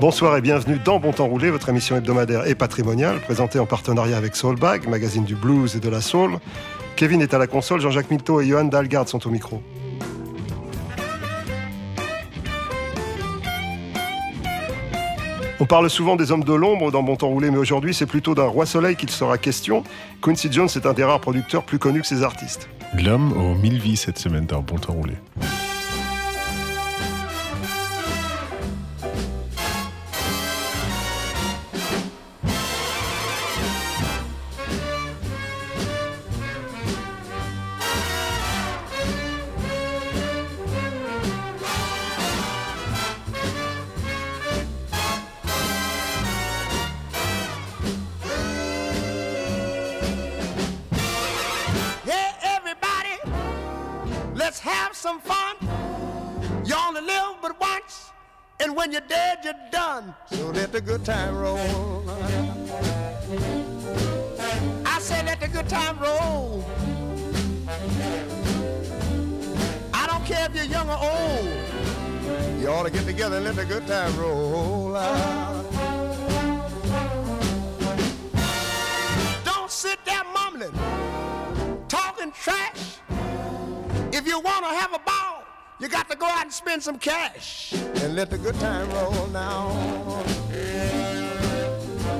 [0.00, 4.16] Bonsoir et bienvenue dans Bon Temps Roulé, votre émission hebdomadaire et patrimoniale, présentée en partenariat
[4.16, 6.38] avec Soulbag, magazine du blues et de la soul.
[6.96, 9.62] Kevin est à la console, Jean-Jacques Milto et Johan Dalgard sont au micro.
[15.60, 18.34] On parle souvent des hommes de l'ombre dans Bon Temps Roulé, mais aujourd'hui c'est plutôt
[18.34, 19.84] d'un roi soleil qu'il sera question.
[20.20, 22.68] Quincy Jones est un des rares producteurs plus connus que ses artistes.
[23.00, 25.14] L'homme aux mille vies cette semaine dans Bon Temps Roulé.
[72.74, 74.96] Ought to get together and let the good time roll.
[74.96, 75.64] Out.
[79.44, 80.72] Don't sit there mumbling
[81.88, 82.98] talking trash.
[84.12, 85.44] If you want to have a ball,
[85.78, 89.28] you got to go out and spend some cash and let the good time roll
[89.28, 89.70] now.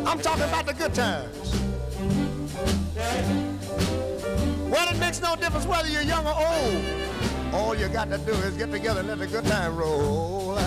[0.06, 1.50] I'm talking about the good times.
[4.70, 7.33] Well, it makes no difference whether you're young or old.
[7.54, 10.58] All you got to do is get together and let the good time roll.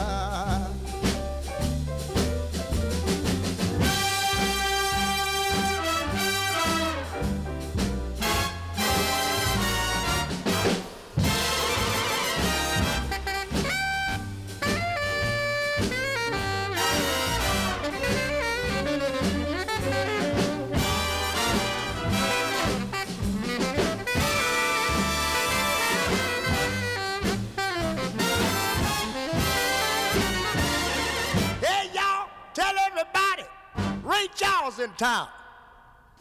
[34.58, 35.28] Charles in town.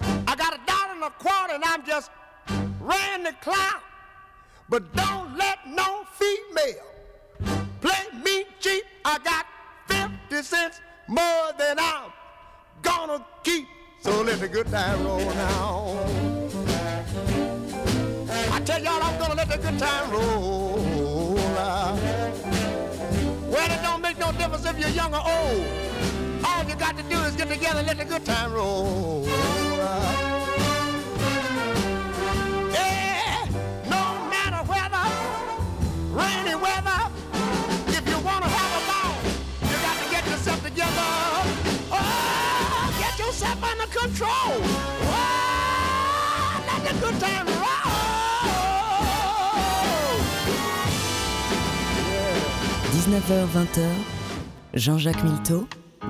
[0.01, 2.11] I got a dollar and a quarter and I'm just
[2.81, 3.81] ran the clown.
[4.69, 6.85] But don't let no female
[7.81, 8.83] play me cheap.
[9.05, 9.47] I got
[9.89, 12.13] 50 cents more than I'm
[12.83, 13.69] gonna keep.
[14.03, 16.07] So let the good time roll now.
[18.53, 21.37] I tell y'all I'm gonna let the good time roll.
[21.55, 21.95] now.
[23.49, 25.86] Well, it don't make no difference if you're young or old.
[26.69, 29.25] You got to do is get together and let the good time roll.
[29.29, 29.67] Oh,
[44.07, 44.31] control.
[45.09, 45.45] Oh,
[46.67, 47.55] let the good time roll.
[53.07, 54.05] 19h-20h,
[54.75, 55.69] Jean-Jacques Milteau,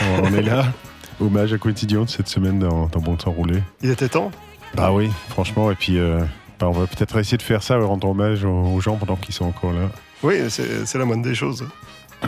[0.00, 0.66] On on est là.
[1.20, 3.62] Hommage à Quincy Jones cette semaine dans, dans Bon Temps Roulé.
[3.82, 4.30] Il était temps?
[4.74, 5.70] Bah oui, franchement.
[5.70, 6.20] Et puis, euh,
[6.58, 9.34] bah, on va peut-être essayer de faire ça, rendre hommage aux, aux gens pendant qu'ils
[9.34, 9.90] sont encore là.
[10.22, 11.66] Oui, c'est la moindre des choses.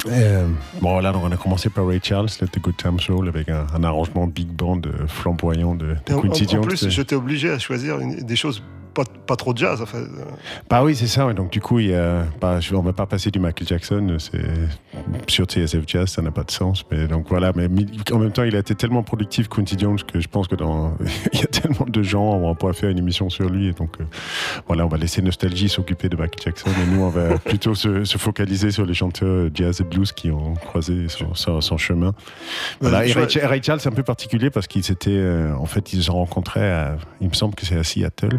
[0.08, 0.46] Euh,
[0.80, 3.48] bon, là, donc, on a commencé par Ray Charles, Let the Good Time Soul, avec
[3.50, 6.62] un, un arrangement big band euh, flamboyant de, de en, Quincy en- en Jones.
[6.64, 8.62] plus, j'étais obligé à choisir une- des choses
[8.94, 9.80] pas, pas trop jazz.
[9.82, 10.06] Enfin, euh,
[10.70, 11.26] Bah oui, c'est ça.
[11.26, 11.34] ouais.
[11.34, 14.16] Donc, du coup, il y a, bah, je, on va pas passer du Michael Jackson.
[14.18, 14.40] C'est
[15.28, 16.84] sur TSF Jazz, ça n'a pas de sens.
[16.90, 17.52] Mais donc voilà.
[17.54, 17.68] Mais
[18.12, 20.96] en même temps, il a été tellement productif, Quincy Jones, que je pense que dans,
[21.32, 23.68] il y a tellement de gens, on pourrait faire une émission sur lui.
[23.68, 24.04] Et donc, euh,
[24.66, 26.70] voilà, on va laisser Nostalgie s'occuper de Michael Jackson.
[26.70, 30.30] Et nous, on va plutôt se, se focaliser sur les chanteurs jazz et blues qui
[30.30, 32.12] ont croisé son, son- son chemin.
[32.80, 33.06] Voilà.
[33.06, 36.02] Et Ray, Ray Charles, c'est un peu particulier parce qu'ils étaient, euh, en fait, ils
[36.02, 36.70] se rencontraient.
[36.70, 38.38] À, il me semble que c'est à Seattle.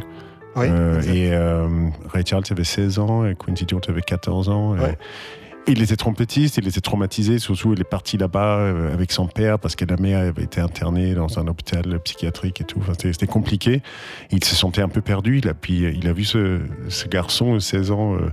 [0.56, 1.68] Oui, Euh, et euh,
[2.10, 4.76] Ray Charles avait 16 ans et Quincy Jones avait 14 ans.
[4.76, 4.98] Et- Ouais.
[5.66, 9.60] Il était trompettiste, il était traumatisé, surtout il est parti là-bas euh, avec son père
[9.60, 12.80] parce que la mère avait été internée dans un hôpital psychiatrique et tout.
[12.82, 13.82] Enfin, c'était compliqué.
[14.32, 15.38] Il se sentait un peu perdu.
[15.38, 18.30] Il a, puis, il a vu ce, ce garçon de 16 ans euh,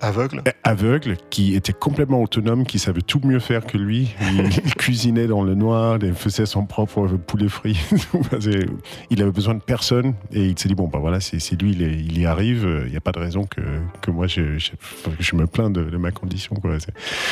[0.00, 0.42] aveugle.
[0.64, 4.14] aveugle qui était complètement autonome, qui savait tout mieux faire que lui.
[4.64, 7.78] Il, cuisinait dans le noir, il faisait son propre poulet frit.
[9.10, 11.82] Il avait besoin de personne et il s'est dit bon bah voilà c'est lui il,
[11.82, 12.68] est- il y arrive.
[12.86, 13.60] Il n'y a pas de raison que,
[14.00, 14.72] que moi je, je,
[15.18, 16.72] je me plains de, de ma condition quoi.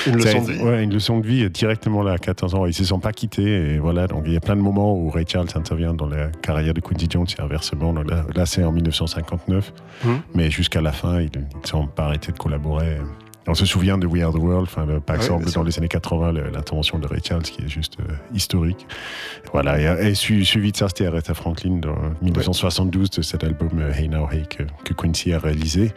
[0.07, 0.62] Une leçon de vie.
[0.62, 2.66] Ouais, une leçon de vie directement là à 14 ans.
[2.66, 4.07] Ils se sont pas quittés et voilà.
[4.07, 6.81] Donc il y a plein de moments où Ray Charles intervient dans la carrière de
[6.81, 7.92] Quincy Jones et inversement.
[7.92, 9.73] Donc là, là, c'est en 1959,
[10.04, 10.21] Mhm.
[10.35, 13.31] mais jusqu'à la fin ils ne sont pas arrêtés de collaborer.
[13.49, 16.32] On se souvient de We Are the World, enfin, par exemple, dans les années 80,
[16.32, 18.87] le- l'intervention de Ray Charles, qui est juste euh, historique.
[19.52, 23.70] Voilà, et, et su- suivi de ça, c'était Aretha Franklin dans 1972 de cet album
[23.80, 25.92] euh, Hey Now Hey que, que Quincy a réalisé.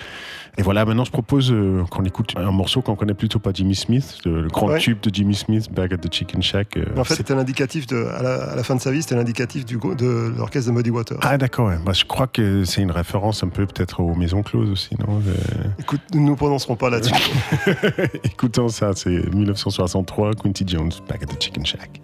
[0.57, 3.75] Et voilà, maintenant je propose euh, qu'on écoute un morceau qu'on connaît plutôt pas Jimmy
[3.75, 4.79] Smith, le, le grand Ouais.
[4.79, 6.77] tube de Jimmy Smith, Back at the Chicken Shack.
[6.77, 9.65] euh, en fait, c'était l'indicatif à la, à la fin de sa vie, c'était l'indicatif
[9.65, 11.19] de l'orchestre de Muddy Waters.
[11.21, 11.77] ah d'accord, ouais.
[11.85, 15.21] Bah, je crois que c'est une référence un peu peut-être aux Maisons Closes aussi, non
[15.27, 15.33] Euh,
[15.77, 17.13] Écoute, nous ne nous prononcerons pas là-dessus.
[18.23, 22.01] Écoutons ça, c'est 1963, Quincy Jones, Back at the Chicken Shack.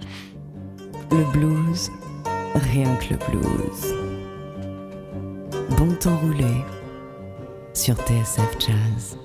[1.12, 1.92] Le blues,
[2.74, 3.96] rien que le blues.
[5.78, 6.64] Bon temps roulé
[7.74, 9.18] sur TSF Jazz.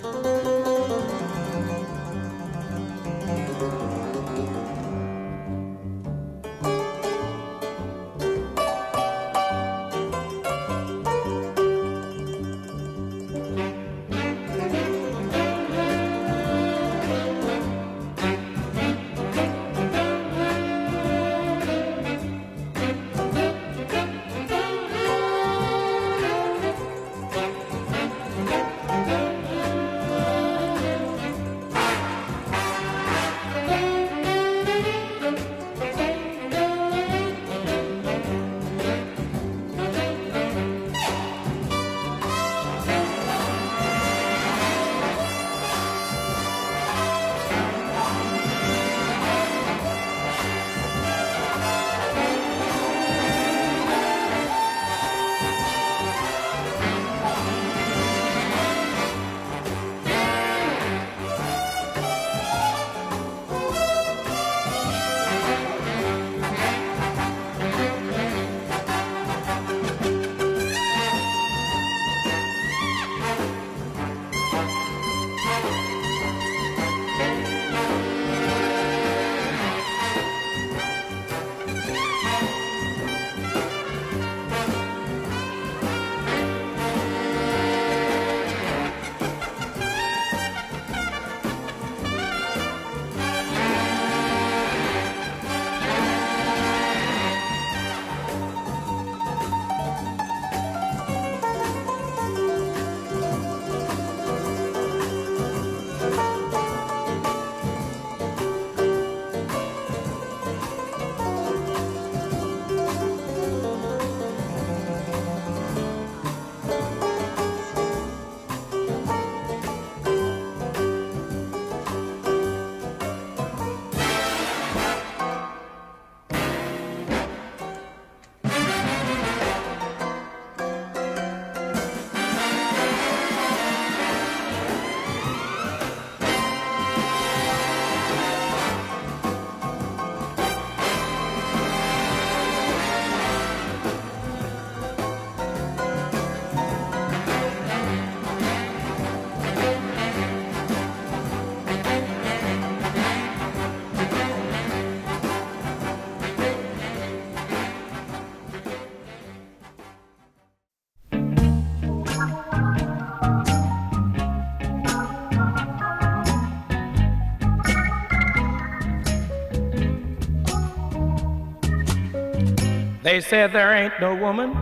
[173.17, 174.53] They said there ain't no woman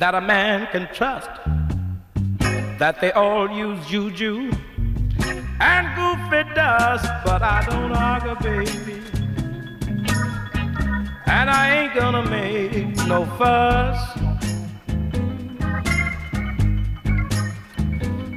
[0.00, 1.30] that a man can trust,
[2.80, 4.50] that they all use juju
[5.60, 9.00] and goofy dust, but I don't argue, baby.
[11.26, 14.00] And I ain't gonna make no fuss.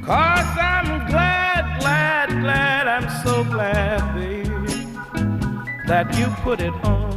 [0.06, 4.86] Cause I'm glad, glad, glad, I'm so glad, baby,
[5.88, 7.13] that you put it on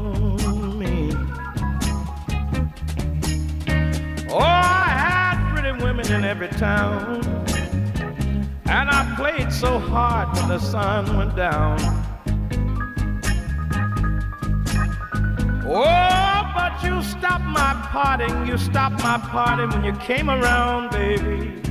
[5.96, 7.24] women in every town.
[8.66, 11.78] And I played so hard when the sun went down.
[15.68, 21.62] Oh, but you stopped my partying, you stopped my party when you came around, baby.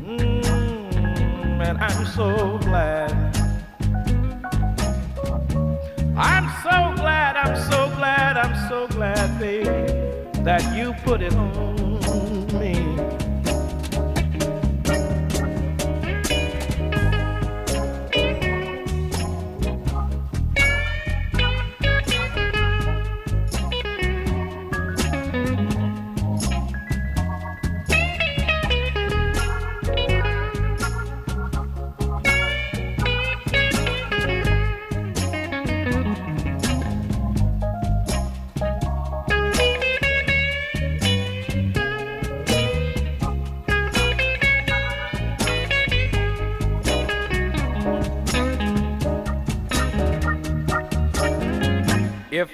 [0.00, 3.12] Mm, and I'm so glad.
[6.16, 9.64] I'm so glad, I'm so glad, I'm so glad, baby,
[10.42, 11.83] that you put it on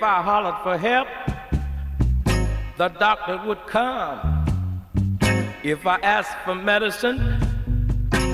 [0.00, 1.08] If I hollered for help,
[2.78, 4.18] the doctor would come.
[5.62, 7.18] If I asked for medicine,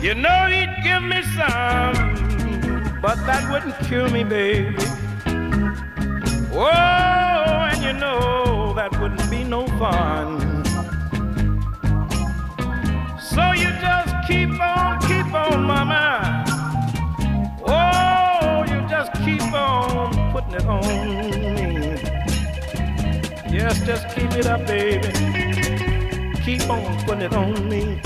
[0.01, 3.01] you know he'd give me some.
[3.03, 4.77] But that wouldn't cure me, baby.
[6.53, 10.39] Oh, and you know that wouldn't be no fun.
[13.19, 16.45] So you just keep on, keep on, mama.
[17.67, 21.36] Oh, you just keep on putting it on.
[23.57, 25.09] Yes, just keep it up, baby.
[26.45, 28.01] Keep on putting it on me.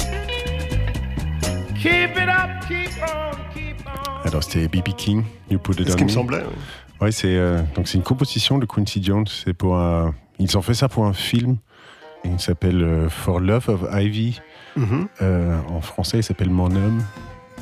[1.75, 4.29] Keep it up, keep on, keep on.
[4.29, 4.95] Alors c'était B.B.
[4.97, 6.13] King, You Put It C'est ce On qui me Me.
[6.15, 6.43] semblait.
[6.47, 6.55] oui.
[7.01, 9.27] Ouais, c'est euh, donc c'est une composition de Quincy Jones.
[9.27, 11.57] C'est pour un, ils ont fait ça pour un film.
[12.25, 14.41] Il s'appelle euh, For Love of Ivy.
[14.77, 15.09] Mhm.
[15.23, 17.03] Euh, en français, il s'appelle Mon homme.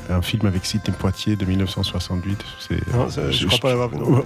[0.09, 2.43] Un film avec Sidney Poitier de 1968.
[2.59, 4.09] C'est, Non, ça, je crois pas l'avoir vu, non.
[4.09, 4.23] Ouais,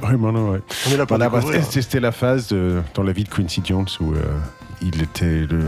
[0.51, 0.61] ouais.
[0.87, 3.29] On est là pour Voilà, bah, c'était c'était la phase de- dans la vie de
[3.29, 4.21] Quincy Jones où euh,
[4.83, 5.67] il était le, le-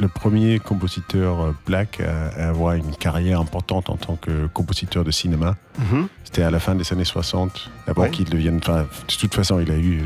[0.00, 5.10] le premier compositeur euh, black à, avoir une carrière importante en tant que compositeur de
[5.10, 5.56] cinéma.
[5.78, 6.08] Mhm.
[6.24, 8.10] C'était à la fin des années 60, avant Ouais.
[8.10, 8.58] qu'il devienne.
[8.62, 10.02] enfin, de toute façon, il a eu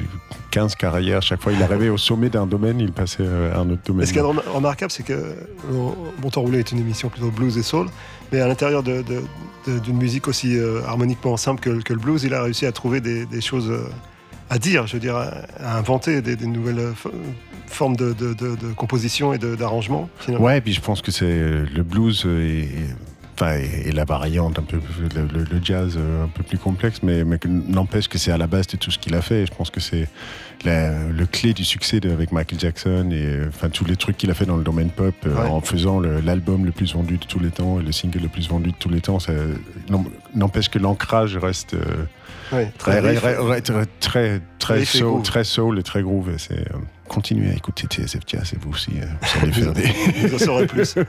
[0.50, 1.22] 15 carrières.
[1.22, 4.02] Chaque fois, il arrivait au sommet d'un domaine, il passait euh, à un autre domaine.
[4.02, 5.34] Et ce qui est rem- remarquable, c'est que euh,
[6.18, 7.86] Bon Temps Roulé est une émission plutôt blues et soul,
[8.32, 12.66] mais à l'intérieur d'une musique aussi harmoniquement simple que, que le blues, il a réussi
[12.66, 13.72] à trouver des, des choses
[14.50, 17.12] à dire, je veux dire, à, inventer des, nouvelles euh, fo-
[17.66, 20.10] formes de, de- de- de composition et d'arrangement.
[20.28, 22.94] Ouais, et puis je pense que c'est euh, le blues euh, et, et-
[23.40, 24.78] enfin, et, la variante un peu
[25.14, 27.24] le, jazz euh, un peu plus complexe, mais,
[27.68, 29.42] n'empêche que c'est à la base de tout ce qu'il a fait.
[29.42, 30.08] Et je pense que c'est
[30.64, 34.16] la- le clé du succès de- avec Michael Jackson et euh, enfin tous les trucs
[34.16, 37.24] qu'il a fait dans le domaine pop euh, en faisant l'album le, plus vendu de
[37.24, 39.18] tous les temps et le single le plus vendu de tous les temps.
[40.34, 42.04] N'empêche que l'ancrage reste euh,
[42.52, 43.00] Ouais, très,
[44.00, 46.30] très, très, soul, très soul et très groove.
[46.30, 46.78] Et c'est euh,
[47.10, 49.82] continuez à écouter TSF Jazz et vous aussi, euh, vous allez faire des.
[50.28, 50.94] Vous en saurez plus.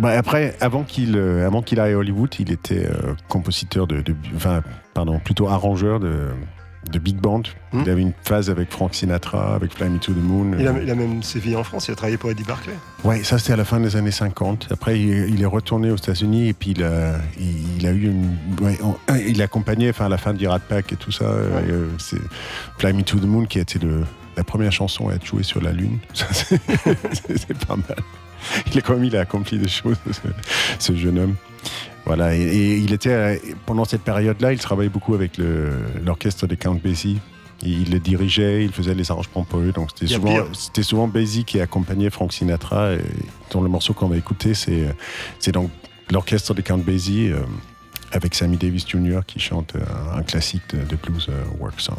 [0.00, 4.00] Bah, après, avant qu'il euh, avant qu'il aille à Hollywood, il était euh, compositeur de,
[4.00, 4.62] de- enfin,
[4.94, 6.28] pardon, plutôt arrangeur de,
[6.90, 7.42] de big band.
[7.72, 7.82] Hmm.
[7.84, 10.52] Il avait une phase avec Frank Sinatra, avec Fly Me to the Moon.
[10.58, 12.74] Il a, il a même sévi en France, il a travaillé pour Eddie Barclay.
[13.04, 14.68] Ouais, ça c'était à la fin des années 50.
[14.72, 18.36] Après, il, il est retourné aux États-Unis et puis il a, il, a eu une,
[18.60, 21.24] ouais, on- il accompagnait, enfin à la fin du Rat Pack et tout ça.
[21.24, 22.18] euh, c'est
[22.78, 24.02] Fly Me to the Moon qui a été le,
[24.36, 25.98] la première chanson à être jouée sur la Lune.
[26.14, 27.98] C'est pas mal.
[28.72, 30.28] Il a quand même, il a accompli des choses, ce,
[30.78, 31.36] ce jeune homme.
[32.06, 35.32] Voilà, et, et il était pendant cette période-là, il travaillait beaucoup avec
[36.04, 37.20] l'orchestre des Count Basie.
[37.62, 39.72] Il, le dirigeait, il faisait les arrangements pour eux.
[39.72, 42.94] Donc c'était souvent, c'était souvent Basie qui accompagnait Frank Sinatra.
[42.94, 43.00] Et
[43.50, 44.94] dans le morceau qu'on va écouter, c'est
[45.38, 45.70] c'est donc
[46.10, 47.40] l'orchestre des Count Basie euh,
[48.12, 49.20] avec Sammy Davis Jr.
[49.26, 49.80] qui chante euh,
[50.14, 51.98] un, classique de, de blues euh, work song.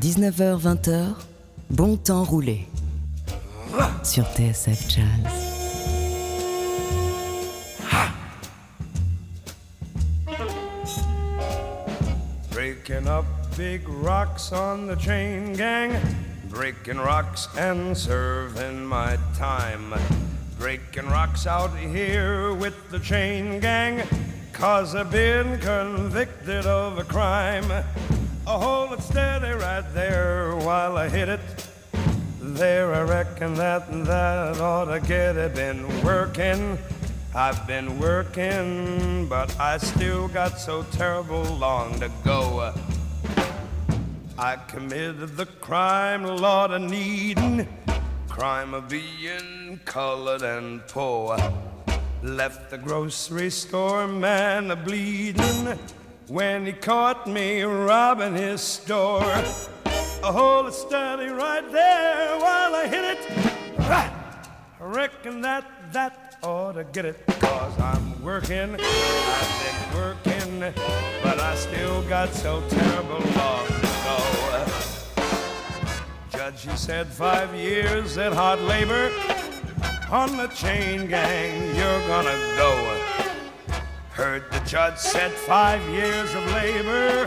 [0.00, 1.14] 19h-20h,
[1.70, 2.66] bon temps roulé.
[4.02, 5.50] Sur TSF Jazz.
[12.50, 13.24] Breaking up
[13.56, 15.92] big rocks on the chain gang.
[16.48, 19.94] Breaking rocks and serving my time.
[20.58, 24.02] Breaking rocks out here with the chain gang.
[24.52, 27.70] Cause I've been convicted of a crime.
[28.50, 31.40] I hold it steady right there while I hit it.
[32.40, 35.54] There, I reckon that that ought to get it.
[35.54, 36.76] Been working,
[37.32, 42.74] I've been working, but I still got so terrible long to go.
[44.36, 47.68] I committed the crime, Lord, of needing,
[48.28, 51.38] crime of being colored and poor.
[52.24, 55.78] Left the grocery store man a bleeding
[56.30, 59.34] when he caught me robbing his store.
[60.22, 63.18] Hold it steady right there while I hit it.
[63.80, 64.48] Ah!
[64.80, 67.26] I reckon that that ought to get it.
[67.40, 70.60] Cause I'm working, I've been working,
[71.22, 74.18] but I still got so terrible long to go.
[76.30, 79.10] Judge, he said five years in hard labor
[80.10, 82.99] on the chain gang, you're gonna go.
[84.20, 87.26] Heard the judge said five years of labor.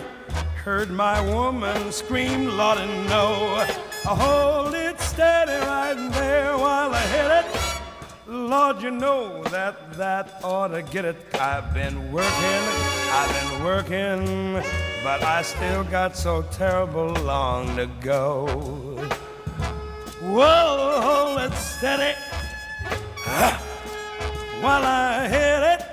[0.64, 3.66] Heard my woman scream, Lord, and no.
[4.06, 7.48] I hold it steady right there while I hit it.
[8.28, 11.18] Lord, you know that that ought to get it.
[11.34, 12.64] I've been working,
[13.10, 14.54] I've been working,
[15.04, 18.46] but I still got so terrible long to go.
[20.22, 22.16] Whoa, hold it steady
[24.62, 25.93] while I hit it.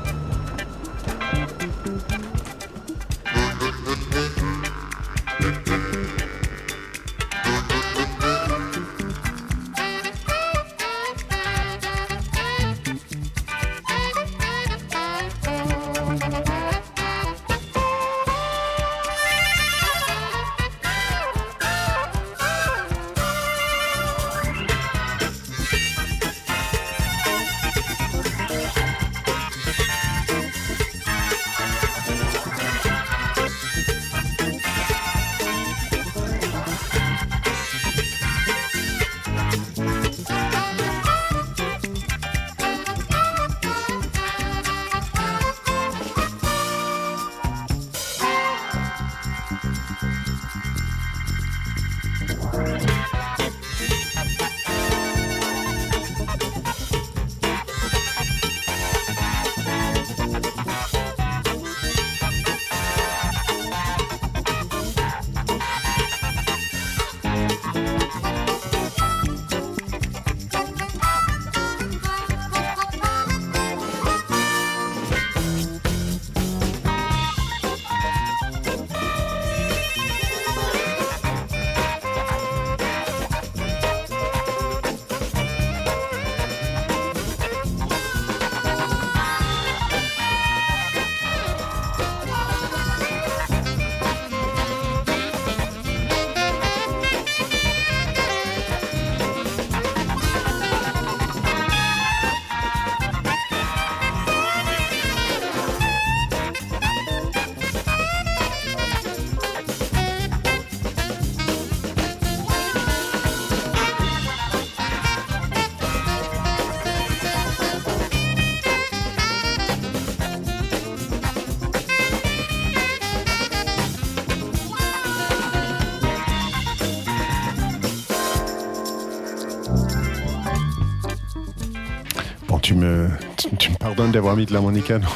[132.61, 135.09] Tu me, tu, tu me pardonnes d'avoir mis de l'harmonica dans.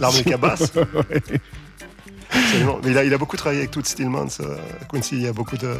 [0.00, 1.22] L'harmonica basse Ouais.
[2.32, 2.78] Absolument.
[2.84, 4.26] Mais il a, il a beaucoup travaillé avec Toots Stillman,
[4.90, 5.16] Quincy.
[5.16, 5.74] Il, y a beaucoup de,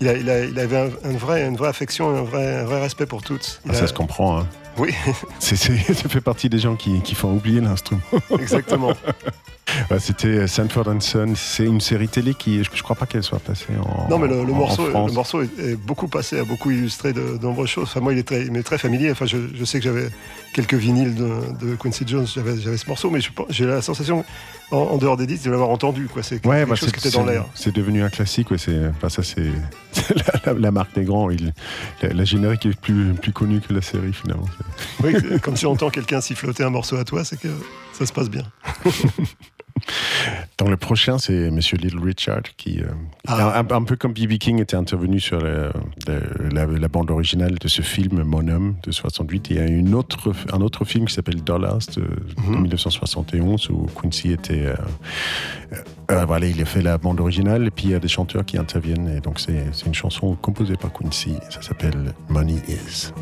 [0.00, 2.56] il, a, il, a, il avait un, un vrai, une vraie affection et un vrai,
[2.60, 3.60] un vrai respect pour Toots.
[3.68, 4.38] Ah, ça se comprend.
[4.40, 4.46] Hein.
[4.78, 4.92] Oui,
[5.38, 8.00] C'est- c'est- ça fait partie des gens qui, qui font oublier l'instrument.
[8.40, 8.92] exactement.
[9.98, 11.32] C'était Sanford and Son.
[11.36, 14.08] C'est une série télé qui, je, je crois pas qu'elle soit passée en.
[14.08, 15.10] Non, mais le, le en- en morceau, France.
[15.10, 17.84] le morceau est, est beaucoup passé, a beaucoup illustré de, de nombreuses choses.
[17.84, 19.10] Enfin, moi, il est très, il m'est très familier.
[19.10, 20.08] Enfin, je, je sais que j'avais
[20.54, 24.24] quelques vinyles de, de Quincy Jones, j'avais, ce morceau, mais j'ai la sensation,
[24.70, 26.06] en, en dehors des disques, de l'avoir entendu.
[26.12, 26.22] Quoi.
[26.22, 27.44] C'est quelque bah, chose c'est, qui était dans l'air.
[27.54, 28.50] c'est devenu un classique.
[28.50, 29.42] Ouais, c'est, enfin, ça, c'est,
[30.14, 31.30] la, la- la marque des grands.
[31.30, 31.52] Il-
[32.02, 34.46] la, la générique est plus, plus connue que la série finalement.
[35.02, 37.48] Oui, comme si on entend quelqu'un siffloter un morceau à toi, c'est que
[37.92, 38.42] ça se passe bien.
[40.58, 42.86] Donc le prochain, c'est Monsieur Little Richard, qui, euh,
[43.26, 43.58] ah.
[43.58, 44.38] un, peu comme B.B.
[44.38, 49.50] King était intervenu sur la, bande originale de ce film Mon homme de 68.
[49.50, 52.06] Il y a une autre, un autre film qui s'appelle Dollars euh,
[52.46, 52.54] mhm.
[52.54, 54.66] de, 1971 où Quincy était.
[54.66, 54.74] Euh,
[56.10, 58.44] euh, voilà, il a fait la bande originale et puis il y a des chanteurs
[58.44, 59.08] qui interviennent.
[59.08, 61.34] Et donc c'est une chanson composée par Quincy.
[61.50, 63.12] Ça s'appelle Money Is.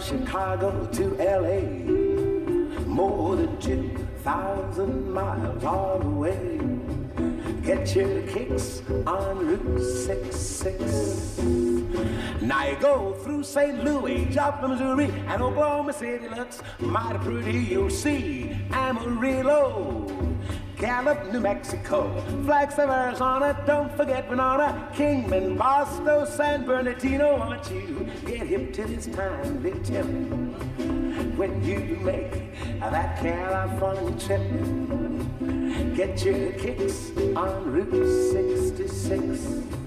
[0.00, 1.60] Chicago to LA,
[2.86, 6.58] more than 2,000 miles all the way.
[7.62, 11.38] Get your kicks on Route 66.
[12.40, 13.84] Now you go through St.
[13.84, 17.58] Louis, Joplin, Missouri, and Oklahoma City looks mighty pretty.
[17.58, 20.06] You'll see Amarillo.
[20.80, 22.08] Gallup, New Mexico,
[22.46, 23.62] Flags of Arizona.
[23.66, 27.36] Don't forget Winona, Kingman, Boston, San Bernardino.
[27.36, 30.06] Want you get hip to this time, big tip
[31.36, 35.94] when you make that California trip.
[35.94, 39.79] Get your kicks on Route 66.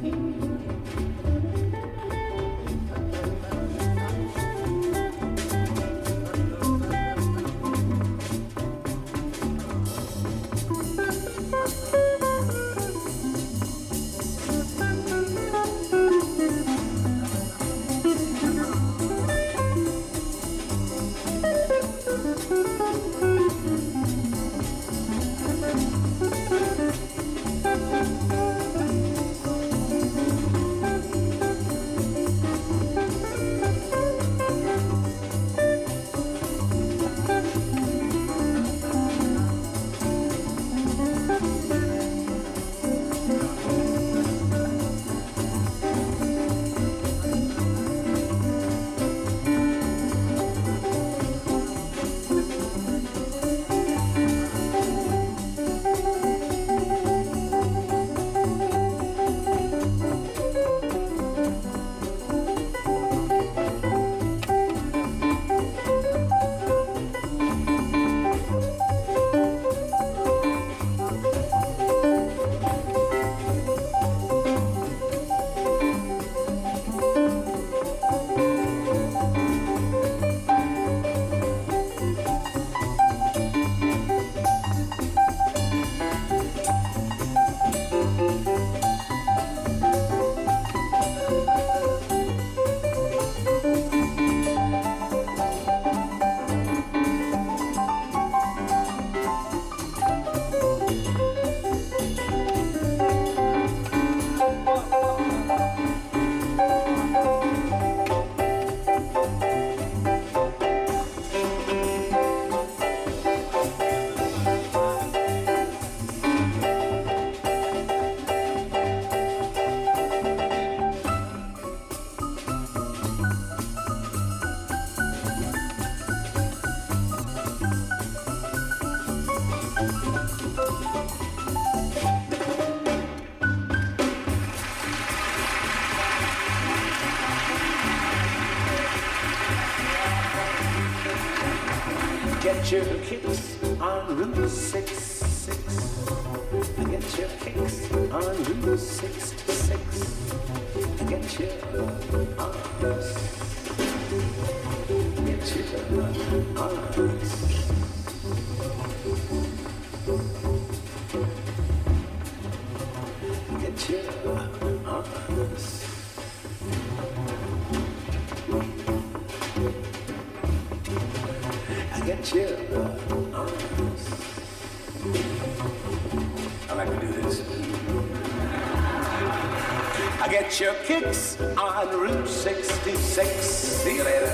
[180.23, 183.45] I get your kicks on Route 66.
[183.45, 184.31] See you later.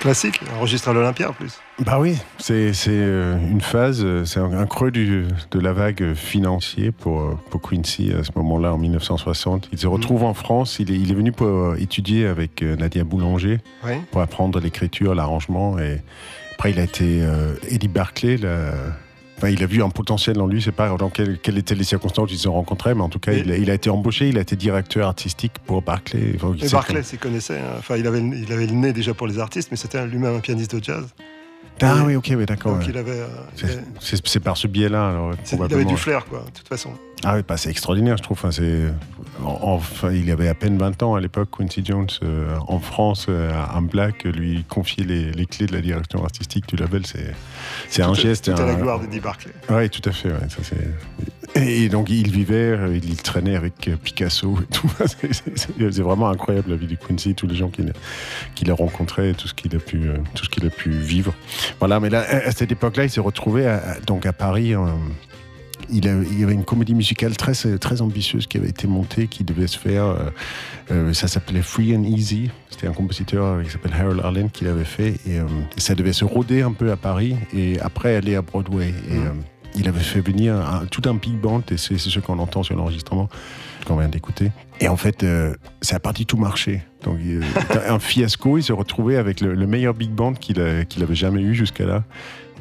[0.00, 1.60] Classique, enregistré à l'Olympia en plus.
[1.80, 2.16] Bah oui,
[2.74, 7.38] c'est euh, une phase, euh, c'est un, creux du- de la vague financier pour, euh,
[7.48, 9.70] pour Quincy à ce moment-là, en 1960.
[9.72, 13.60] Il se retrouve en France, il est, il est venu pour étudier avec Nadia Boulanger,
[13.86, 13.92] Oui.
[14.10, 15.78] pour apprendre l'écriture, l'arrangement.
[15.78, 16.02] Et
[16.52, 18.36] après, il a été euh, Eddie Barclay.
[19.38, 20.60] enfin, il a vu un potentiel en lui.
[20.60, 22.48] Je sais pas dans quelles, quelles étaient les circonstances où ils se
[22.94, 24.28] mais en tout cas, il, a, il a été embauché.
[24.28, 26.32] Il a été directeur artistique pour Barclay.
[26.36, 27.58] Enfin, Et Barclay s'y connaissait.
[27.58, 27.76] hein.
[27.78, 30.40] Enfin, il avait, il avait le nez déjà pour les artistes, mais c'était lui-même un
[30.40, 31.06] pianiste de jazz.
[31.82, 32.76] Ah oui, ok, oui, d'accord.
[32.78, 32.84] Ouais.
[33.10, 33.66] euh, C'est-
[34.00, 35.10] avait- par ce biais-là.
[35.10, 36.90] alors, il avait du flair, quoi, de toute façon.
[37.24, 38.36] Ah oui, bah, c'est extraordinaire, je trouve.
[38.38, 38.82] Enfin, c'est...
[39.42, 43.26] en- Enfin, il avait à peine 20 ans à l'époque, Quincy Jones, euh, en France,
[43.28, 47.32] euh, un black, lui confier les, les clés de la direction artistique du label, c'est,
[47.88, 48.54] c'est un geste.
[48.54, 49.52] Tout à la un- gloire d'Eddie Barclay.
[49.70, 50.28] Oui, tout à fait.
[50.28, 50.76] ouais, ça, c'est...
[51.56, 54.90] Et donc, il vivait, euh, il traînait avec Picasso et tout.
[55.06, 57.92] C'est, vraiment incroyable la vie du Quincy, tous les gens qu'il a,
[58.56, 60.90] qu'il a rencontrés, et tout ce qu'il a pu, euh, tout ce qu'il a pu
[60.90, 61.32] vivre.
[61.78, 64.74] Voilà, mais là, à cette époque-là, il s'est retrouvé à, donc à Paris.
[65.90, 69.26] Il, a- il y avait une comédie musicale très, très ambitieuse qui avait été montée,
[69.28, 70.04] qui devait se faire.
[70.04, 70.30] euh,
[70.90, 72.50] euh, ça s'appelait Free and Easy.
[72.70, 75.14] C'était un compositeur qui s'appelle Harold Arlen qui l'avait fait.
[75.26, 75.44] Et euh,
[75.76, 78.88] ça devait se rôder un peu à Paris et après aller à Broadway.
[79.10, 79.30] Et euh,
[79.76, 82.76] il avait fait venir un- tout un big band, et c'est ce qu'on entend sur
[82.76, 83.28] l'enregistrement
[83.86, 84.52] qu'on vient d'écouter.
[84.80, 85.24] Et en fait,
[85.82, 86.82] ça a pas du tout marché.
[87.04, 88.58] Donc, c'était un fiasco.
[88.58, 92.04] Il s'est retrouvé avec le, le meilleur big band qu'il avait jamais eu jusqu'à là.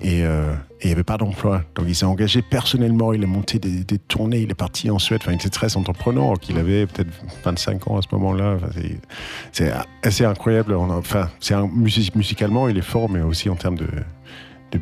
[0.02, 1.64] Et, euh, il n'y avait pas d'emploi.
[1.76, 5.22] Donc il s'est engagé personnellement, il a monté des, tournées, il est parti en Suède.
[5.24, 7.10] Enfin, il était très entreprenant, alors qu'il avait peut-être
[7.46, 8.58] 25 ans à ce moment-là.
[9.54, 10.76] C'est- assez incroyable.
[10.76, 11.56] Enfin, c'est
[12.16, 13.88] musicalement, il est fort, mais aussi en termes de,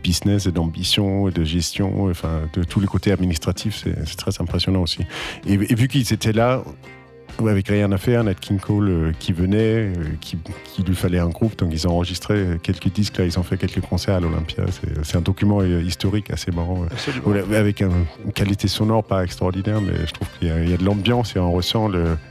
[0.01, 4.81] business et d'ambition et de gestion, enfin, de tous les côtés administratifs, c'est très impressionnant
[4.81, 4.99] aussi.
[5.45, 6.63] Et, et vu qu'ils étaient là,
[7.49, 11.19] avec rien à faire, Nat King Cole euh, qui venait, euh, qui, qui lui fallait
[11.19, 14.19] un groupe, donc ils ont enregistré quelques disques, là, ils ont fait quelques concerts à
[14.19, 14.63] l'Olympia.
[15.03, 16.83] C'est- un document euh, historique assez marrant.
[16.83, 17.55] euh, Absolument.
[17.55, 17.89] avec un-
[18.25, 20.85] une qualité sonore pas extraordinaire, mais je trouve qu'il y, a- il y a de
[20.85, 21.89] l'ambiance et on ressent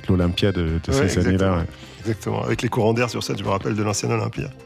[0.09, 1.65] l'Olympia de, de Ouais, ces années-là.
[2.01, 2.43] Exactement.
[2.45, 4.49] Avec les courants d'air sur scène, je me rappelle de l'ancien Olympia.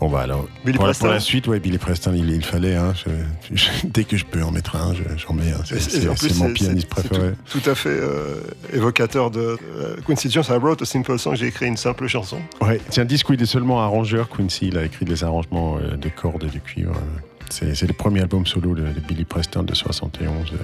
[0.00, 1.06] Bon, bah alors, Billy pour, Preston.
[1.06, 2.76] pour la suite, ouais, Billy Preston, il, il fallait.
[2.76, 5.58] hein, je- je- dès que je peux en mettre un, je- j'en mets un.
[5.64, 7.32] C'est mon pianiste préféré.
[7.50, 8.36] Tout, tout à fait euh,
[8.72, 10.44] évocateur de euh, Quincy Jones.
[10.50, 11.34] I wrote a simple song.
[11.34, 12.38] J'ai écrit une simple chanson.
[12.60, 14.28] Ouais, c'est un disque où il est seulement arrangeur.
[14.28, 16.94] Quincy, il a écrit des arrangements euh, de cordes et de cuivre.
[17.50, 20.56] C'est c'est le premier album solo de, de Billy Preston de 71 euh,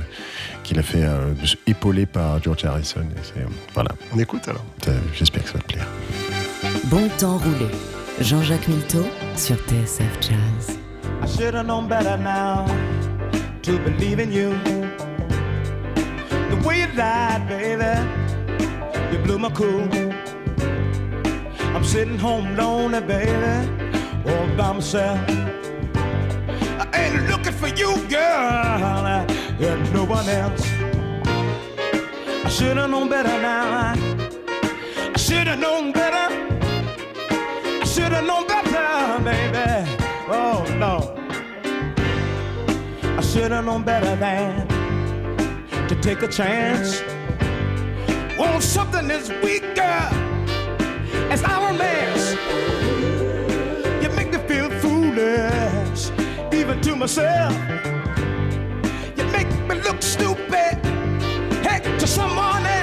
[0.63, 1.33] qu'il a fait euh,
[1.67, 3.01] épaulé par George Harrison.
[3.01, 4.65] Et c'est, euh, voilà, On écoute alors.
[5.15, 5.89] J'espère que ça va te plaire.
[6.85, 7.71] Bon temps roulé.
[8.21, 9.07] Jean-Jacques Milteau
[9.37, 10.79] sur TSF Jazz.
[11.23, 12.67] I should have known better now
[13.63, 14.53] to believe in you.
[16.51, 17.99] The way you lied, baby,
[19.11, 19.89] you blew my cool.
[21.75, 23.69] I'm sitting home lonely, baby,
[24.27, 25.54] all by myself.
[26.81, 30.63] I ain't looking for you, girl, and no one else.
[32.45, 33.95] I should have known better now.
[35.15, 36.27] I should have known better.
[37.83, 39.91] I should have known better, baby.
[40.29, 41.15] Oh no.
[43.19, 44.67] I should have known better than
[45.89, 47.03] to take a chance
[48.39, 50.11] on something as weak, girl,
[51.31, 52.24] as our romance.
[56.85, 57.55] To myself.
[59.17, 60.77] You make me look stupid,
[61.65, 62.74] heck, to someone else.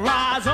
[0.00, 0.53] Rise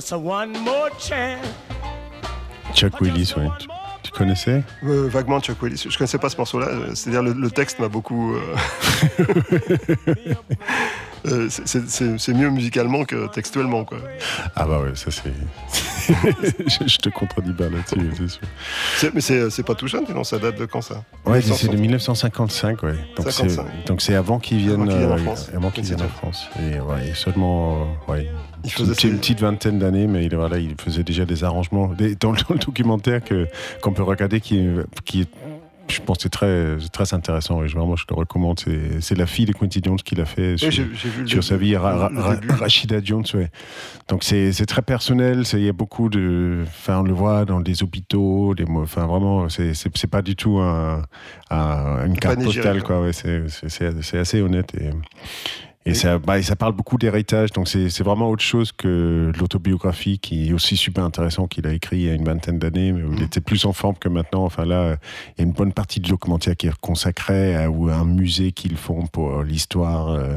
[0.00, 1.46] Just a one more chance.
[2.74, 3.48] Chuck Willis, ouais.
[3.58, 3.68] Tu,
[4.04, 4.62] tu connaissais?
[4.82, 5.84] Euh, vaguement Chuck Willis.
[5.90, 6.68] Je connaissais pas ce morceau-là.
[6.68, 8.34] euh, C'est-à-dire le, le texte m'a beaucoup.
[11.26, 13.98] euh, c'est- mieux musicalement que textuellement, quoi.
[14.56, 15.34] Ah bah ouais, ça c'est...
[16.66, 18.28] je, je te contredis pas là-dessus, c'est
[19.00, 19.10] sûr.
[19.12, 19.20] Mais
[19.50, 21.04] c'est pas tout jeune, sinon ça date de quand ça?
[21.26, 22.92] Ouais, c'est de 1955, ouais.
[23.16, 23.66] Donc c'est 55.
[23.86, 25.50] donc c'est avant qu'ils viennent, Avant qu'ils viennent en euh, France.
[25.54, 26.46] avant qu'ils viennent en France.
[26.58, 28.30] Et ouais, et seulement, euh, ouais,
[28.64, 31.44] Il une, faisait petite- une petite vingtaine d'années, mais il, voilà, il faisait déjà des
[31.44, 33.46] arrangements des- dans, le, dans le documentaire que
[33.82, 34.64] qu'on peut regarder, qui,
[35.04, 35.28] qui est
[35.88, 38.60] je pense que c'est très, très intéressant vraiment je le recommande.
[38.60, 41.26] C'est, c'est la fille de Quincy Jones qui l'a fait sur, j'ai- j'ai vu le
[41.26, 42.36] sur sa vie, Ra- Ra-.
[42.50, 43.24] Rachida Jones.
[43.34, 43.50] Ouais.
[44.08, 45.42] Donc c'est, c'est très personnel.
[45.52, 49.48] Il y a beaucoup de, enfin on le voit dans des hôpitaux, des, enfin vraiment
[49.48, 49.74] c'est,
[50.06, 51.02] pas du tout un,
[51.50, 53.00] un- une carte postale quoi.
[53.02, 53.42] Ouais, c'est,
[54.16, 54.90] assez honnête et
[55.86, 60.18] et ça, bah, et ça parle beaucoup d'héritage, donc c'est vraiment autre chose que l'autobiographie
[60.18, 63.02] qui est aussi super intéressant qu'il a écrit il y a une vingtaine d'années, mais
[63.02, 63.16] où Mm.
[63.16, 64.44] il était plus en forme que maintenant.
[64.44, 64.96] Enfin là,
[65.36, 68.04] il y a une bonne partie du documentaire qui est consacrée à ou à un
[68.04, 70.34] musée qu'ils font pour l'histoire euh,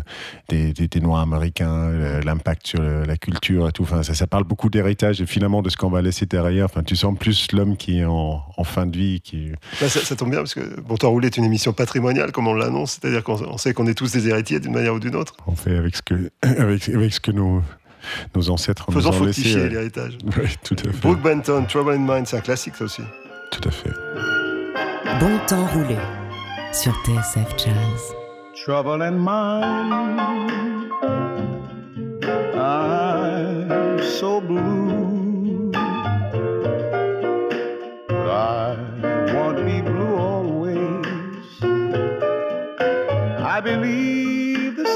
[0.49, 1.89] des, des- des Noirs américains,
[2.23, 3.83] l'impact sur la culture et tout.
[3.83, 6.65] Enfin, ça, ça parle beaucoup d'héritage et finalement de ce qu'on va laisser derrière.
[6.65, 9.49] Enfin, tu sens plus l'homme qui est en, en fin de vie, qui
[9.81, 12.47] Là, ça, ça tombe bien parce que Bon Temps Roulé est une émission patrimoniale, comme
[12.47, 15.15] on l'annonce, c'est-à-dire qu'on on sait qu'on est tous des héritiers d'une manière ou d'une
[15.15, 15.32] autre.
[15.47, 17.61] On fait avec ce que, avec, avec ce que nos,
[18.35, 19.41] nos ancêtres Faisons nous ont laissé.
[19.41, 19.69] fructifier ouais.
[19.69, 20.17] l'héritage.
[20.37, 20.97] Oui, tout à fait.
[21.01, 23.01] Brooke Benton, Trouble in Mind, c'est un classique ça aussi.
[23.51, 23.91] Tout à fait.
[25.19, 25.97] Bon temps roulé
[26.71, 28.13] sur TSF Jazz.
[28.65, 30.89] trouble in mind.
[32.55, 34.82] I'm so blue,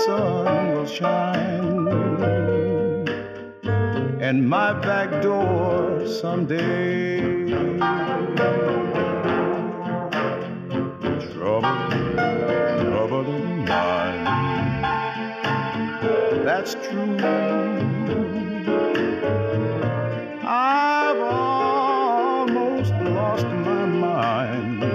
[0.07, 1.87] sun will shine
[4.27, 7.19] and my back door someday.
[11.33, 11.75] Trouble
[12.79, 14.27] trouble in mind.
[16.47, 17.17] That's true.
[20.43, 24.86] I've almost lost my mind.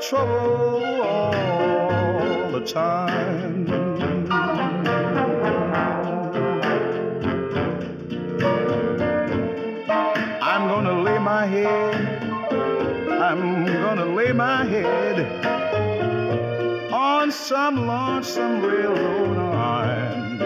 [0.00, 3.66] Trouble, all the time.
[10.40, 12.22] I'm gonna lay my head,
[13.10, 15.18] I'm gonna lay my head
[16.92, 20.40] on some lonesome railroad line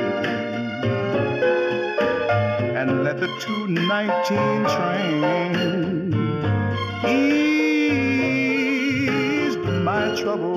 [2.75, 5.43] and let the 219 train
[10.21, 10.52] my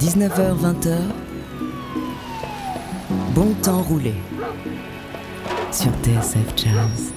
[0.00, 0.96] 19h-20h,
[3.34, 4.14] bon temps roulé
[5.70, 7.12] sur TSF Jazz.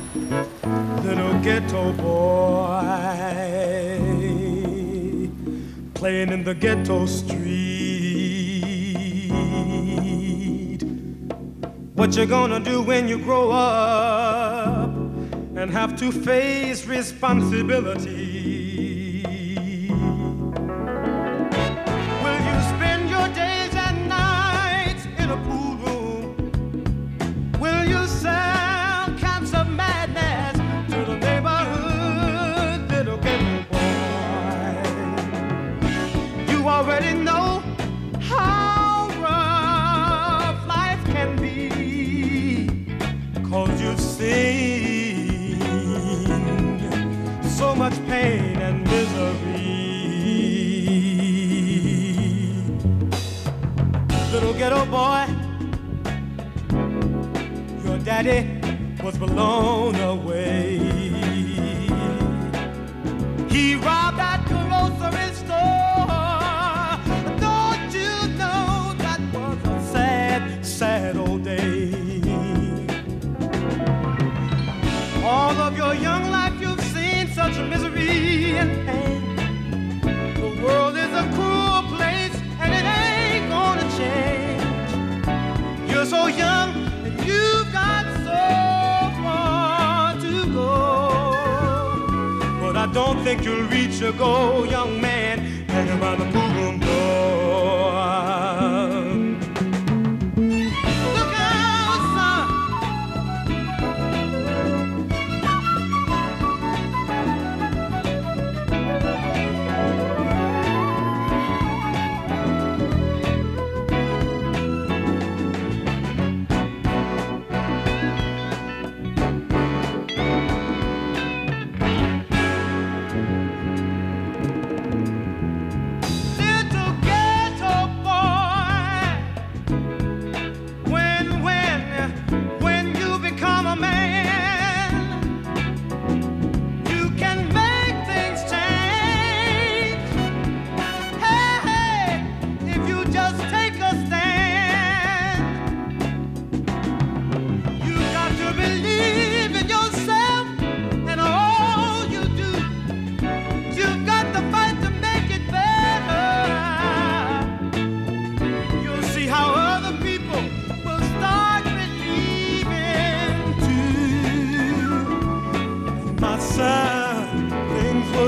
[1.02, 2.82] little ghetto boy
[5.94, 7.64] playing in the ghetto street.
[11.96, 14.90] What you gonna do when you grow up
[15.56, 18.22] and have to face responsibility?
[93.36, 96.43] Think you'll reach your goal, young man, hanging by the boom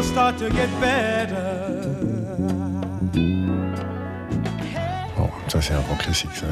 [0.05, 1.35] start to get better.
[5.17, 6.45] Bon, ça c'est un grand classique, ça.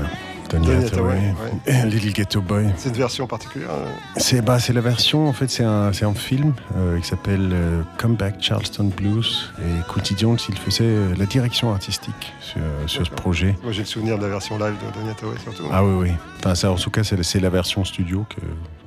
[0.50, 1.34] Donny Donny Hathaway,
[1.66, 2.68] Hathaway, Little Ghetto Boy.
[2.78, 3.70] C'est une version particulière.
[3.72, 7.08] euh, C'est bah, c'est la version, en fait, c'est un, c'est un film euh, qui
[7.08, 9.52] s'appelle euh, Come Back Charleston Blues.
[9.60, 13.56] Et Quincy Jones, il faisait euh, la direction artistique sur, sur ce projet.
[13.64, 15.64] Moi, j'ai le souvenir de la version live de Donny Hathaway, surtout.
[15.72, 16.16] Ah oui, oui.
[16.40, 18.42] Enfin, ça, en tout cas, c'est c'est la version studio que-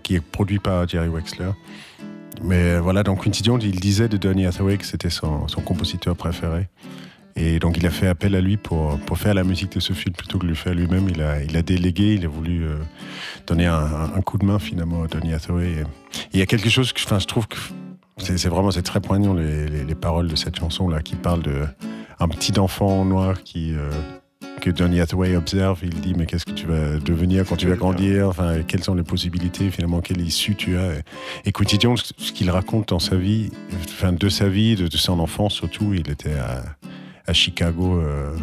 [0.05, 1.51] qui est produite par Jerry Wexler.
[2.43, 6.69] Mais voilà, donc Quincy Jones, il disait de Donny Hathaway que c'était son, compositeur préféré.
[7.39, 9.93] Et donc, il a fait appel à lui pour, pour faire la musique de ce
[9.93, 11.09] film plutôt que de le faire lui-même.
[11.09, 12.77] Il a, il a délégué, il a voulu euh,
[13.47, 15.85] donner un, coup de main finalement à Donny Hathaway.
[16.33, 17.57] Il y a quelque chose que je trouve que
[18.19, 21.43] c'est vraiment c'est très poignant les, les- les paroles de cette chanson là qui parle
[21.43, 21.67] de
[22.19, 23.91] un petit enfant noir qui euh,
[24.61, 25.81] que Donny Hathaway observe.
[25.83, 28.29] Il dit mais qu'est-ce que tu vas devenir quand tu vas grandir?
[28.29, 30.95] Enfin quelles sont les possibilités finalement quelle issue tu as?
[31.45, 33.51] Et Quincy Jones ce qu'il raconte dans sa vie,
[33.85, 36.65] enfin de sa vie, de, de son enfance surtout, il était à,
[37.27, 38.01] à Chicago.
[38.01, 38.35] euh,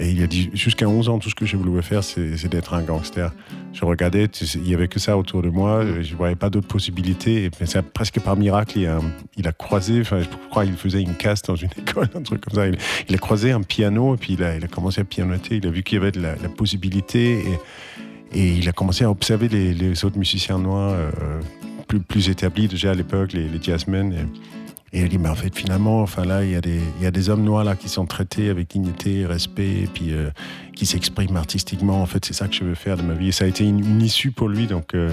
[0.00, 2.74] et il a dit, jusqu'à 11 ans, tout ce que je voulais faire, c'est d'être
[2.74, 3.32] un gangster.
[3.72, 6.68] Je regardais, il y avait que ça autour de moi, euh, je voyais pas d'autres
[6.68, 7.50] possibilités.
[7.50, 11.42] Puis, c'est presque par miracle, il a, croisé, enfin, je crois qu'il faisait une casse
[11.42, 12.66] dans une école, un truc comme ça.
[13.08, 15.56] Il, a croisé un piano, et puis il a, commencé à pianoter.
[15.56, 17.42] Il a vu qu'il y avait de la, possibilité,
[18.32, 21.40] et, il a commencé à observer les, autres musiciens noirs euh,
[22.08, 24.28] plus, établis déjà à l'époque, les, les jazzmen.
[24.94, 27.10] Et il dit, mais en fait, finalement, enfin là, il y, a des, y a
[27.10, 30.30] des hommes noirs là qui sont traités avec dignité, respect, et puis euh,
[30.76, 32.00] qui s'expriment artistiquement.
[32.00, 33.28] En fait, c'est ça que je veux faire de ma vie.
[33.28, 34.68] Et ça a été une, une issue pour lui.
[34.68, 35.12] Donc euh,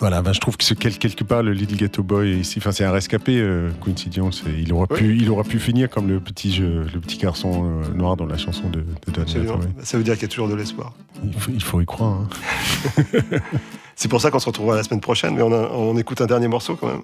[0.00, 2.58] voilà, ben, je trouve que c'est quel- quelque part le Little Ghetto Boy ici.
[2.58, 4.32] Enfin, c'est un rescapé, euh, Quincy Jones.
[4.48, 7.64] et Il aura, pu, il aura pu finir comme le petit, jeu- le petit garçon
[7.82, 9.20] euh, noir dans la chanson de, de.
[9.20, 9.68] Hathaway.
[9.82, 10.92] Ça veut dire qu'il y a toujours de l'espoir.
[11.24, 12.20] Il faut, il faut y croire.
[12.22, 13.08] hein.
[13.96, 16.26] C'est pour ça qu'on se retrouvera la semaine prochaine, mais on, a- on écoute un
[16.26, 17.02] dernier morceau quand même.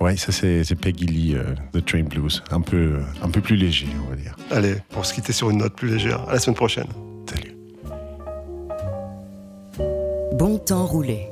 [0.00, 2.42] Ouais, ça c'est c'est Peggy Lee, euh, The Train Blues.
[2.50, 4.34] Un peu, un peu plus léger, on va dire.
[4.50, 6.28] Allez, pour se quitter sur une note plus légère.
[6.28, 6.88] À la semaine prochaine.
[7.30, 7.54] Salut.
[10.32, 11.28] Bon temps roulé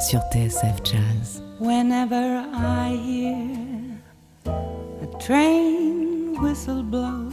[0.00, 1.40] sur TSF Jazz.
[1.58, 3.98] Whenever I hear
[4.46, 7.30] a train whistle blow,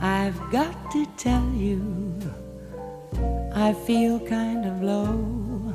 [0.00, 1.80] I've got to tell you,
[3.54, 5.74] I feel kind of low.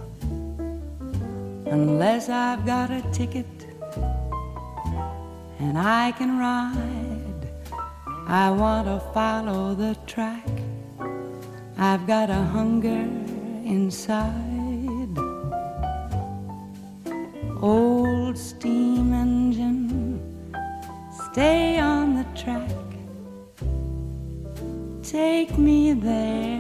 [1.72, 3.48] Unless I've got a ticket
[5.60, 7.50] and I can ride,
[8.28, 10.48] I want to follow the track.
[11.78, 13.08] I've got a hunger
[13.66, 14.61] inside.
[17.62, 20.20] Old steam engine,
[21.30, 22.72] stay on the track.
[25.04, 26.60] Take me there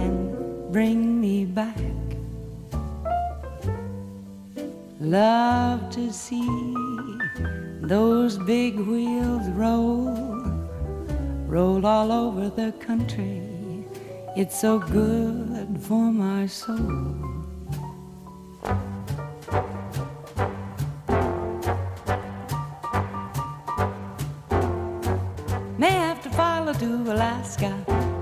[0.00, 1.78] and bring me back.
[4.98, 6.74] Love to see
[7.82, 10.42] those big wheels roll,
[11.46, 13.40] roll all over the country
[14.36, 17.37] It's so good for my soul.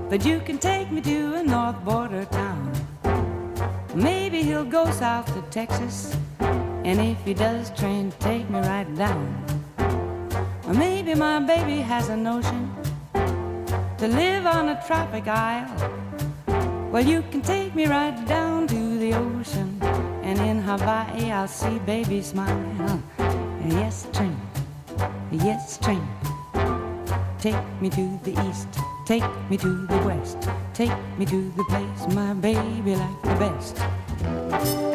[0.09, 2.71] But you can take me to a north border town.
[3.93, 9.43] Maybe he'll go south to Texas, and if he does, train take me right down.
[10.67, 12.71] Or maybe my baby has a notion
[13.97, 15.75] to live on a tropic isle.
[16.91, 19.77] Well, you can take me right down to the ocean,
[20.23, 23.01] and in Hawaii I'll see baby smile.
[23.67, 24.37] Yes, train,
[25.31, 26.07] yes, train.
[27.39, 28.69] Take me to the east,
[29.07, 34.86] take me to the west, take me to the place my baby like the best.